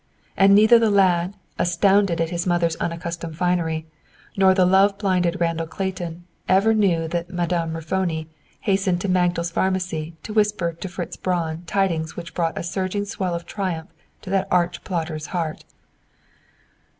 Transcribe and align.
And 0.35 0.55
neither 0.55 0.79
the 0.79 0.89
lad, 0.89 1.35
astounded 1.59 2.19
as 2.19 2.31
his 2.31 2.47
mother's 2.47 2.75
unaccustomed 2.77 3.37
finery, 3.37 3.85
nor 4.35 4.55
the 4.55 4.65
love 4.65 4.97
blinded 4.97 5.39
Randall 5.39 5.67
Clayton 5.67 6.23
ever 6.49 6.73
knew 6.73 7.07
that 7.09 7.29
"Madame 7.29 7.75
Raffoni" 7.75 8.25
hastened 8.61 8.99
to 9.01 9.07
Magdal's 9.07 9.51
Pharmacy 9.51 10.15
to 10.23 10.33
whisper 10.33 10.73
to 10.73 10.87
Mr. 10.87 10.91
Fritz 10.91 11.17
Braun 11.17 11.61
tidings 11.67 12.15
which 12.15 12.33
brought 12.33 12.57
a 12.57 12.63
surging 12.63 13.05
swell 13.05 13.35
of 13.35 13.45
triumph 13.45 13.91
into 14.21 14.31
that 14.31 14.47
arch 14.49 14.83
plotter's 14.83 15.27
heart. 15.27 15.65